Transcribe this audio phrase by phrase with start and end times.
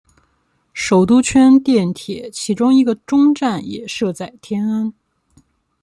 [0.73, 4.91] 首都圈电铁其中一个终站也设在天安。